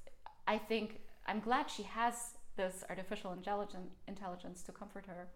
i 0.48 0.58
think 0.58 1.00
i'm 1.28 1.40
glad 1.40 1.70
she 1.70 1.84
has 1.84 2.36
this 2.58 2.84
artificial 2.90 3.32
intelligence 3.34 3.92
intelligence 4.08 4.62
to 4.62 4.72
comfort 4.72 5.06
her 5.06 5.28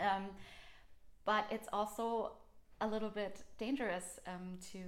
um, 0.00 0.24
but 1.24 1.46
it's 1.50 1.68
also 1.72 2.32
a 2.80 2.86
little 2.86 3.10
bit 3.10 3.44
dangerous 3.58 4.18
um, 4.26 4.58
to 4.72 4.78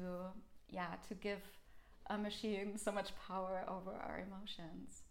yeah 0.68 0.94
to 1.06 1.14
give 1.14 1.38
a 2.08 2.18
machine 2.18 2.76
so 2.76 2.90
much 2.90 3.10
power 3.28 3.64
over 3.68 3.90
our 3.90 4.24
emotions 4.26 5.02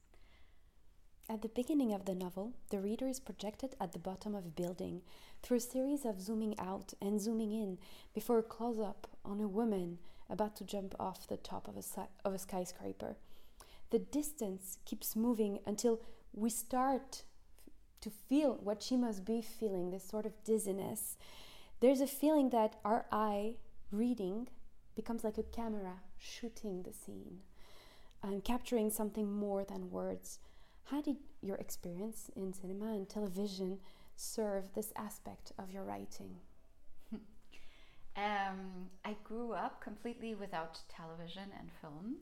at 1.28 1.42
the 1.42 1.48
beginning 1.48 1.92
of 1.92 2.06
the 2.06 2.14
novel, 2.14 2.54
the 2.70 2.80
reader 2.80 3.08
is 3.08 3.20
projected 3.20 3.76
at 3.82 3.94
the 3.94 4.00
bottom 4.00 4.36
of 4.36 4.46
a 4.46 4.50
building 4.50 5.02
through 5.42 5.58
a 5.58 5.62
series 5.62 6.06
of 6.06 6.22
zooming 6.22 6.58
out 6.60 6.94
and 7.02 7.20
zooming 7.20 7.52
in 7.52 7.80
before 8.14 8.40
a 8.40 8.44
close 8.44 8.80
up 8.80 9.08
on 9.24 9.40
a 9.40 9.48
woman 9.48 9.98
about 10.30 10.56
to 10.58 10.64
jump 10.64 10.94
off 11.00 11.28
the 11.28 11.38
top 11.38 11.68
of 11.68 11.78
a, 11.78 12.08
of 12.24 12.34
a 12.34 12.40
skyscraper. 12.40 13.16
The 13.90 14.00
distance 14.00 14.78
keeps 14.86 15.16
moving 15.16 15.60
until 15.66 16.00
we 16.34 16.50
start 16.50 17.24
to 18.02 18.10
feel 18.10 18.60
what 18.62 18.84
she 18.84 18.96
must 18.96 19.26
be 19.26 19.42
feeling 19.42 19.90
this 19.90 20.08
sort 20.08 20.28
of 20.28 20.44
dizziness. 20.44 21.18
There's 21.80 22.02
a 22.02 22.08
feeling 22.08 22.52
that 22.52 22.76
our 22.86 23.06
eye 23.12 23.56
reading 23.92 24.48
becomes 24.96 25.24
like 25.24 25.40
a 25.40 25.44
camera 25.44 26.02
shooting 26.20 26.84
the 26.84 26.94
scene 26.94 27.40
and 28.22 28.44
capturing 28.44 28.90
something 28.92 29.32
more 29.32 29.64
than 29.64 29.90
words 29.90 30.40
how 30.86 31.02
did 31.02 31.18
your 31.42 31.56
experience 31.58 32.30
in 32.36 32.54
cinema 32.54 32.94
and 32.94 33.10
television 33.10 33.80
serve 34.16 34.74
this 34.74 34.94
aspect 34.96 35.52
of 35.58 35.72
your 35.72 35.84
writing? 35.84 36.36
um, 38.16 38.90
I 39.04 39.16
grew 39.24 39.54
up 39.54 39.82
completely 39.82 40.36
without 40.36 40.80
television 40.88 41.50
and 41.60 41.70
film. 41.82 42.18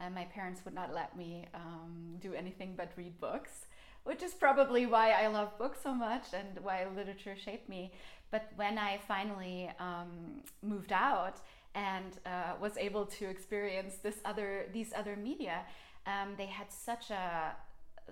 And 0.00 0.14
my 0.14 0.24
parents 0.24 0.64
would 0.64 0.74
not 0.74 0.94
let 0.94 1.16
me 1.16 1.46
um, 1.54 2.16
do 2.20 2.32
anything 2.32 2.74
but 2.76 2.92
read 2.96 3.20
books, 3.20 3.66
which 4.04 4.22
is 4.22 4.32
probably 4.32 4.86
why 4.86 5.10
I 5.10 5.26
love 5.26 5.58
books 5.58 5.80
so 5.82 5.92
much 5.92 6.22
and 6.32 6.64
why 6.64 6.86
literature 6.94 7.36
shaped 7.36 7.68
me. 7.68 7.92
But 8.30 8.50
when 8.56 8.78
I 8.78 9.00
finally 9.06 9.70
um, 9.80 10.42
moved 10.62 10.92
out 10.92 11.40
and 11.74 12.18
uh, 12.24 12.54
was 12.60 12.76
able 12.76 13.06
to 13.06 13.28
experience 13.28 13.96
this 13.96 14.16
other, 14.24 14.66
these 14.72 14.92
other 14.96 15.16
media, 15.16 15.62
um, 16.06 16.34
they 16.38 16.46
had 16.46 16.72
such 16.72 17.10
a 17.10 17.56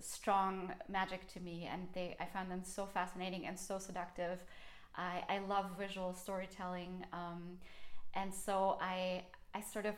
strong 0.00 0.72
magic 0.88 1.26
to 1.34 1.40
me, 1.40 1.68
and 1.70 1.88
they 1.92 2.16
I 2.20 2.26
found 2.26 2.50
them 2.50 2.62
so 2.64 2.86
fascinating 2.86 3.46
and 3.46 3.58
so 3.58 3.78
seductive. 3.78 4.42
I, 4.96 5.22
I 5.28 5.38
love 5.40 5.66
visual 5.78 6.14
storytelling, 6.14 7.04
um, 7.12 7.58
and 8.14 8.32
so 8.32 8.78
I 8.80 9.24
I 9.54 9.60
sort 9.60 9.86
of 9.86 9.94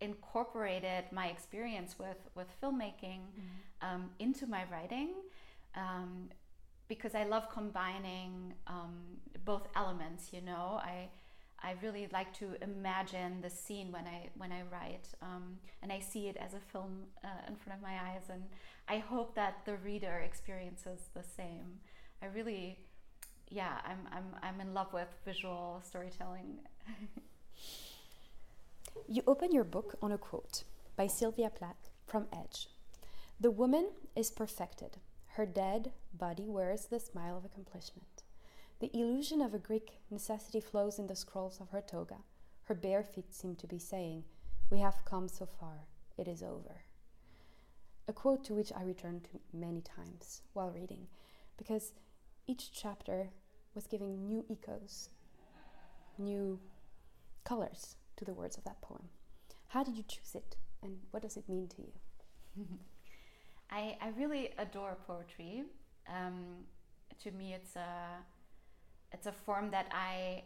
incorporated 0.00 1.04
my 1.10 1.26
experience 1.26 1.98
with 1.98 2.28
with 2.34 2.46
filmmaking 2.62 3.20
mm-hmm. 3.20 3.88
um, 3.88 4.10
into 4.18 4.46
my 4.46 4.64
writing. 4.70 5.10
Um, 5.74 6.30
because 6.88 7.14
I 7.14 7.24
love 7.24 7.50
combining 7.52 8.54
um, 8.66 9.18
both 9.44 9.68
elements, 9.76 10.32
you 10.32 10.40
know, 10.40 10.80
I 10.82 11.10
I 11.62 11.74
really 11.82 12.08
like 12.12 12.32
to 12.38 12.56
imagine 12.62 13.40
the 13.40 13.50
scene 13.50 13.90
when 13.90 14.06
I 14.06 14.28
when 14.36 14.52
I 14.52 14.62
write, 14.70 15.08
um, 15.22 15.58
and 15.82 15.92
I 15.92 15.98
see 15.98 16.28
it 16.28 16.36
as 16.36 16.54
a 16.54 16.60
film 16.60 17.04
uh, 17.24 17.48
in 17.48 17.56
front 17.56 17.78
of 17.78 17.82
my 17.82 17.94
eyes, 17.94 18.22
and 18.30 18.42
I 18.88 18.98
hope 18.98 19.34
that 19.34 19.64
the 19.66 19.76
reader 19.76 20.22
experiences 20.24 21.10
the 21.14 21.22
same. 21.22 21.80
I 22.22 22.26
really, 22.26 22.78
yeah, 23.50 23.78
I'm, 23.84 24.08
I'm, 24.10 24.24
I'm 24.42 24.60
in 24.60 24.72
love 24.72 24.92
with 24.92 25.08
visual 25.24 25.82
storytelling. 25.86 26.58
you 29.08 29.22
open 29.26 29.52
your 29.52 29.64
book 29.64 29.96
on 30.00 30.10
a 30.10 30.18
quote 30.18 30.64
by 30.96 31.06
Sylvia 31.06 31.50
Plath 31.50 31.90
from 32.06 32.26
Edge 32.32 32.68
The 33.38 33.50
woman 33.50 33.90
is 34.16 34.30
perfected. 34.30 34.96
Her 35.32 35.44
dead 35.44 35.92
body 36.12 36.48
wears 36.48 36.86
the 36.86 36.98
smile 36.98 37.36
of 37.36 37.44
accomplishment. 37.44 38.17
The 38.80 38.90
illusion 38.94 39.40
of 39.40 39.54
a 39.54 39.58
Greek 39.58 40.00
necessity 40.10 40.60
flows 40.60 40.98
in 40.98 41.06
the 41.06 41.16
scrolls 41.16 41.60
of 41.60 41.70
her 41.70 41.80
toga. 41.80 42.18
Her 42.64 42.74
bare 42.74 43.02
feet 43.02 43.34
seem 43.34 43.56
to 43.56 43.66
be 43.66 43.78
saying, 43.78 44.24
We 44.70 44.78
have 44.78 45.04
come 45.04 45.28
so 45.28 45.46
far, 45.46 45.86
it 46.16 46.28
is 46.28 46.42
over 46.42 46.82
a 48.08 48.12
quote 48.12 48.42
to 48.42 48.54
which 48.54 48.72
I 48.74 48.82
returned 48.82 49.24
to 49.24 49.38
many 49.52 49.82
times 49.82 50.40
while 50.54 50.70
reading, 50.70 51.06
because 51.58 51.92
each 52.46 52.72
chapter 52.72 53.28
was 53.74 53.86
giving 53.86 54.26
new 54.26 54.44
echoes, 54.50 55.10
new 56.16 56.58
colors 57.44 57.96
to 58.16 58.24
the 58.24 58.32
words 58.32 58.56
of 58.56 58.64
that 58.64 58.80
poem. 58.80 59.04
How 59.68 59.84
did 59.84 59.96
you 59.96 60.04
choose 60.08 60.34
it, 60.34 60.56
and 60.82 60.98
what 61.10 61.22
does 61.22 61.36
it 61.36 61.48
mean 61.48 61.68
to 61.68 61.82
you? 61.82 62.64
I, 63.70 63.98
I 64.00 64.08
really 64.16 64.50
adore 64.56 64.96
poetry. 65.06 65.64
Um, 66.08 66.64
to 67.22 67.30
me, 67.32 67.52
it's 67.52 67.76
a 67.76 68.24
it's 69.12 69.26
a 69.26 69.32
form 69.32 69.70
that 69.70 69.86
I 69.92 70.44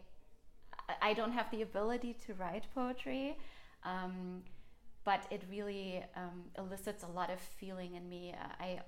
I 1.01 1.13
don't 1.13 1.31
have 1.31 1.49
the 1.51 1.61
ability 1.61 2.15
to 2.25 2.33
write 2.33 2.65
poetry. 2.73 3.37
Um, 3.83 4.43
but 5.05 5.25
it 5.29 5.43
really 5.49 6.01
um, 6.15 6.43
elicits 6.57 7.03
a 7.03 7.07
lot 7.07 7.29
of 7.29 7.39
feeling 7.39 7.95
in 7.95 8.07
me. 8.07 8.33
I 8.59 8.79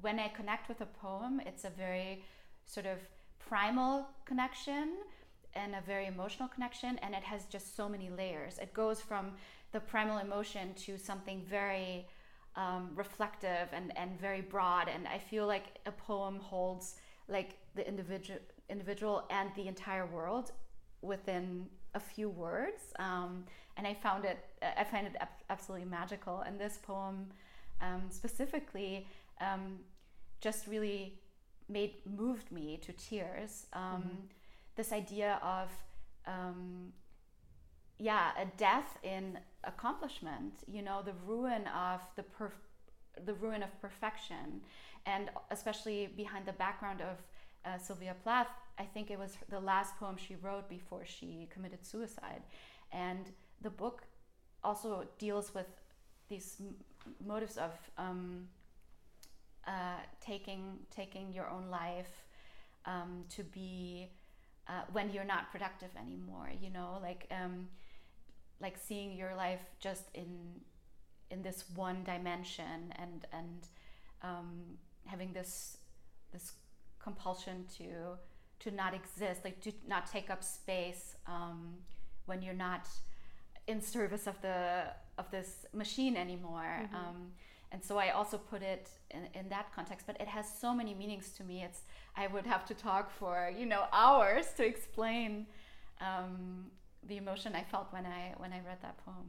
when 0.00 0.20
I 0.20 0.28
connect 0.28 0.68
with 0.68 0.80
a 0.80 0.86
poem, 0.86 1.40
it's 1.44 1.64
a 1.64 1.70
very 1.70 2.24
sort 2.66 2.86
of 2.86 2.98
primal 3.38 4.06
connection 4.24 4.96
and 5.54 5.74
a 5.74 5.80
very 5.80 6.06
emotional 6.06 6.48
connection, 6.48 6.98
and 6.98 7.14
it 7.14 7.22
has 7.22 7.46
just 7.46 7.74
so 7.74 7.88
many 7.88 8.10
layers. 8.10 8.58
It 8.58 8.74
goes 8.74 9.00
from 9.00 9.32
the 9.72 9.80
primal 9.80 10.18
emotion 10.18 10.74
to 10.84 10.98
something 10.98 11.42
very 11.48 12.06
um, 12.56 12.90
reflective 12.94 13.68
and, 13.72 13.96
and 13.96 14.20
very 14.20 14.42
broad. 14.42 14.88
And 14.88 15.08
I 15.08 15.18
feel 15.18 15.46
like 15.46 15.78
a 15.86 15.92
poem 15.92 16.38
holds 16.40 16.96
like 17.28 17.56
the 17.74 17.86
individual 17.86 18.38
individual 18.68 19.24
and 19.30 19.50
the 19.54 19.66
entire 19.68 20.06
world 20.06 20.52
within 21.02 21.66
a 21.94 22.00
few 22.00 22.28
words. 22.28 22.82
Um, 22.98 23.44
and 23.76 23.86
I 23.86 23.94
found 23.94 24.24
it, 24.24 24.38
I 24.62 24.84
find 24.84 25.06
it 25.06 25.16
absolutely 25.50 25.88
magical. 25.88 26.40
And 26.40 26.58
this 26.58 26.78
poem 26.82 27.28
um, 27.80 28.04
specifically 28.10 29.06
um, 29.40 29.78
just 30.40 30.66
really 30.66 31.20
made 31.68 31.94
moved 32.04 32.50
me 32.52 32.78
to 32.86 32.92
tears. 32.92 33.66
Um, 33.72 34.28
This 34.76 34.92
idea 34.92 35.40
of 35.42 35.68
um, 36.26 36.92
yeah, 37.98 38.32
a 38.38 38.46
death 38.58 38.98
in 39.02 39.38
accomplishment. 39.64 40.52
You 40.66 40.82
know, 40.82 41.02
the 41.02 41.14
ruin 41.26 41.66
of 41.68 42.00
the 42.14 42.22
perf- 42.22 42.66
the 43.24 43.32
ruin 43.32 43.62
of 43.62 43.70
perfection, 43.80 44.60
and 45.06 45.30
especially 45.50 46.08
behind 46.14 46.44
the 46.44 46.52
background 46.52 47.00
of 47.00 47.16
uh, 47.66 47.78
Sylvia 47.78 48.14
Plath, 48.22 48.48
I 48.78 48.84
think 48.84 49.10
it 49.10 49.18
was 49.18 49.36
the 49.48 49.60
last 49.60 49.96
poem 49.96 50.16
she 50.16 50.36
wrote 50.36 50.68
before 50.68 51.04
she 51.04 51.48
committed 51.50 51.84
suicide, 51.84 52.42
and 52.92 53.30
the 53.60 53.70
book 53.70 54.02
also 54.62 55.04
deals 55.18 55.54
with 55.54 55.66
these 56.28 56.56
m- 56.60 56.74
motives 57.24 57.56
of 57.56 57.72
um, 57.98 58.48
uh, 59.66 60.00
taking 60.20 60.78
taking 60.90 61.32
your 61.32 61.48
own 61.48 61.68
life 61.70 62.24
um, 62.84 63.24
to 63.30 63.42
be 63.42 64.08
uh, 64.68 64.82
when 64.92 65.10
you're 65.10 65.24
not 65.24 65.50
productive 65.50 65.90
anymore. 65.98 66.50
You 66.60 66.70
know, 66.70 66.98
like 67.02 67.26
um, 67.30 67.68
like 68.60 68.76
seeing 68.78 69.16
your 69.16 69.34
life 69.34 69.60
just 69.80 70.04
in 70.14 70.60
in 71.30 71.42
this 71.42 71.64
one 71.74 72.04
dimension 72.04 72.92
and 72.98 73.26
and 73.32 73.66
um, 74.22 74.78
having 75.06 75.32
this 75.32 75.78
this 76.32 76.52
compulsion 77.06 77.56
to 77.78 77.88
to 78.58 78.70
not 78.70 78.92
exist, 79.00 79.38
like 79.44 79.60
to 79.60 79.72
not 79.86 80.04
take 80.16 80.28
up 80.34 80.42
space 80.42 81.04
um, 81.26 81.58
when 82.28 82.38
you're 82.42 82.62
not 82.68 82.84
in 83.66 83.78
service 83.80 84.26
of 84.26 84.36
the 84.46 84.60
of 85.20 85.26
this 85.30 85.50
machine 85.82 86.14
anymore. 86.16 86.74
Mm-hmm. 86.82 86.96
Um, 86.96 87.18
and 87.72 87.80
so 87.88 87.98
I 87.98 88.08
also 88.18 88.38
put 88.38 88.62
it 88.62 88.84
in, 89.10 89.22
in 89.38 89.48
that 89.54 89.66
context, 89.74 90.06
but 90.06 90.16
it 90.20 90.28
has 90.28 90.46
so 90.64 90.74
many 90.80 90.94
meanings 90.94 91.26
to 91.36 91.42
me. 91.44 91.56
It's 91.68 91.80
I 92.22 92.24
would 92.32 92.46
have 92.54 92.64
to 92.70 92.74
talk 92.74 93.06
for 93.20 93.34
you 93.60 93.66
know 93.72 93.82
hours 93.92 94.46
to 94.58 94.62
explain 94.72 95.46
um, 96.00 96.66
the 97.10 97.16
emotion 97.22 97.50
I 97.54 97.64
felt 97.72 97.86
when 97.96 98.06
I 98.06 98.22
when 98.42 98.52
I 98.52 98.60
read 98.70 98.80
that 98.82 98.96
poem. 99.04 99.28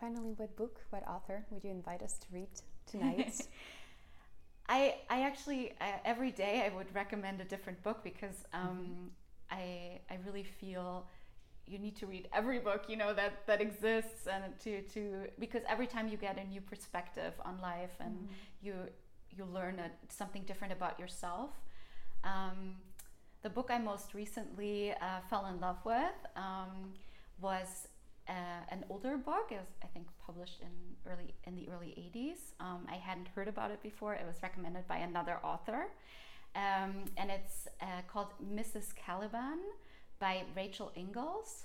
Finally, 0.00 0.32
what 0.40 0.56
book, 0.56 0.76
what 0.90 1.02
author 1.14 1.44
would 1.50 1.62
you 1.62 1.70
invite 1.70 2.02
us 2.02 2.14
to 2.22 2.26
read 2.32 2.52
tonight? 2.90 3.36
I 4.70 4.94
I 5.10 5.22
actually 5.22 5.72
I, 5.80 6.00
every 6.04 6.30
day 6.30 6.62
I 6.64 6.74
would 6.74 6.94
recommend 6.94 7.40
a 7.40 7.44
different 7.44 7.82
book 7.82 8.04
because 8.04 8.44
um, 8.54 9.10
I 9.50 10.00
I 10.08 10.18
really 10.24 10.44
feel 10.44 11.06
you 11.66 11.78
need 11.78 11.96
to 11.96 12.06
read 12.06 12.28
every 12.32 12.60
book 12.60 12.84
you 12.88 12.96
know 12.96 13.12
that 13.12 13.46
that 13.48 13.60
exists 13.60 14.26
and 14.26 14.42
to 14.60 14.82
to 14.94 15.26
because 15.38 15.62
every 15.68 15.88
time 15.88 16.06
you 16.08 16.16
get 16.16 16.38
a 16.38 16.44
new 16.44 16.60
perspective 16.60 17.34
on 17.44 17.60
life 17.60 17.96
and 17.98 18.28
you 18.62 18.74
you 19.36 19.44
learn 19.44 19.78
a, 19.80 19.90
something 20.08 20.42
different 20.42 20.72
about 20.72 20.98
yourself. 20.98 21.50
Um, 22.24 22.76
the 23.42 23.50
book 23.50 23.70
I 23.70 23.78
most 23.78 24.14
recently 24.14 24.92
uh, 24.92 25.20
fell 25.28 25.46
in 25.46 25.60
love 25.60 25.78
with 25.84 26.18
um, 26.36 26.92
was 27.40 27.88
uh, 28.30 28.62
an 28.70 28.84
older 28.88 29.16
book. 29.16 29.48
It 29.50 29.56
was, 29.56 29.72
I 29.82 29.88
think, 29.88 30.06
published 30.24 30.60
in 30.60 31.10
early 31.10 31.34
in 31.44 31.56
the 31.56 31.68
early 31.68 31.92
'80s. 32.14 32.38
Um, 32.60 32.86
I 32.88 32.94
hadn't 32.94 33.28
heard 33.34 33.48
about 33.48 33.70
it 33.70 33.82
before. 33.82 34.14
It 34.14 34.24
was 34.26 34.36
recommended 34.42 34.86
by 34.86 34.98
another 34.98 35.38
author, 35.42 35.88
um, 36.54 37.04
and 37.16 37.30
it's 37.30 37.66
uh, 37.82 38.02
called 38.06 38.28
Mrs. 38.42 38.94
Caliban 38.94 39.58
by 40.20 40.44
Rachel 40.56 40.92
Ingalls. 40.96 41.64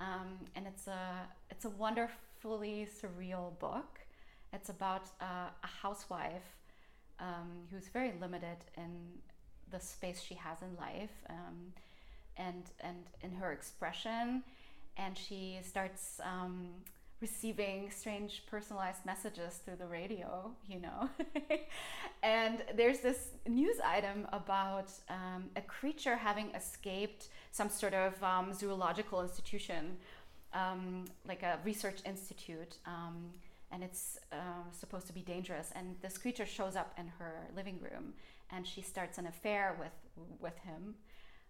Um, 0.00 0.38
and 0.56 0.66
it's 0.66 0.86
a 0.86 1.28
it's 1.50 1.66
a 1.66 1.70
wonderfully 1.70 2.88
surreal 3.00 3.58
book. 3.58 4.00
It's 4.52 4.70
about 4.70 5.06
uh, 5.20 5.50
a 5.62 5.66
housewife 5.82 6.56
um, 7.20 7.50
who's 7.70 7.88
very 7.88 8.12
limited 8.20 8.56
in 8.78 8.96
the 9.70 9.78
space 9.78 10.22
she 10.22 10.34
has 10.34 10.62
in 10.62 10.74
life 10.76 11.12
um, 11.28 11.72
and 12.36 12.64
and 12.80 13.04
in 13.22 13.32
her 13.32 13.52
expression 13.52 14.42
and 15.00 15.16
she 15.16 15.58
starts 15.62 16.20
um, 16.22 16.68
receiving 17.20 17.90
strange 17.90 18.44
personalized 18.46 19.04
messages 19.04 19.54
through 19.64 19.76
the 19.76 19.86
radio 19.86 20.50
you 20.68 20.80
know 20.80 21.08
and 22.22 22.62
there's 22.76 23.00
this 23.00 23.30
news 23.48 23.76
item 23.84 24.26
about 24.32 24.90
um, 25.08 25.44
a 25.56 25.60
creature 25.62 26.16
having 26.16 26.48
escaped 26.54 27.28
some 27.50 27.68
sort 27.68 27.94
of 27.94 28.22
um, 28.22 28.52
zoological 28.52 29.22
institution 29.22 29.96
um, 30.52 31.04
like 31.26 31.42
a 31.42 31.58
research 31.64 32.00
institute 32.04 32.78
um, 32.86 33.30
and 33.72 33.84
it's 33.84 34.18
uh, 34.32 34.36
supposed 34.72 35.06
to 35.06 35.12
be 35.12 35.22
dangerous. 35.22 35.70
And 35.74 35.96
this 36.02 36.18
creature 36.18 36.46
shows 36.46 36.76
up 36.76 36.92
in 36.98 37.06
her 37.18 37.46
living 37.54 37.78
room, 37.80 38.14
and 38.50 38.66
she 38.66 38.82
starts 38.82 39.18
an 39.18 39.26
affair 39.26 39.76
with 39.78 39.92
with 40.40 40.58
him, 40.58 40.94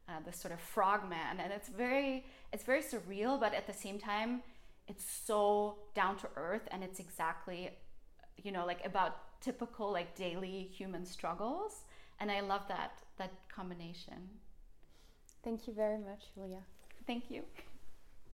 uh, 0.08 0.20
this 0.24 0.36
sort 0.36 0.52
of 0.52 0.60
frogman. 0.60 1.38
And 1.38 1.52
it's 1.52 1.68
very 1.68 2.24
it's 2.52 2.64
very 2.64 2.82
surreal, 2.82 3.38
but 3.38 3.54
at 3.54 3.66
the 3.66 3.72
same 3.72 3.98
time, 3.98 4.42
it's 4.88 5.04
so 5.04 5.76
down 5.94 6.16
to 6.18 6.28
earth, 6.36 6.66
and 6.72 6.82
it's 6.82 6.98
exactly, 6.98 7.70
you 8.42 8.50
know, 8.50 8.66
like 8.66 8.84
about 8.84 9.40
typical 9.40 9.92
like 9.92 10.14
daily 10.16 10.68
human 10.72 11.04
struggles. 11.06 11.84
And 12.18 12.30
I 12.30 12.40
love 12.40 12.62
that 12.68 12.92
that 13.18 13.32
combination. 13.54 14.28
Thank 15.42 15.66
you 15.66 15.72
very 15.72 15.98
much, 15.98 16.22
Julia. 16.34 16.62
Thank 17.06 17.30
you. 17.30 17.42